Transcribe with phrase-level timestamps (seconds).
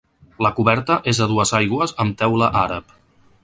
[0.45, 3.01] La coberta és a dues aigües amb teula àrab.